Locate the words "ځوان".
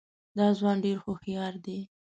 0.59-0.77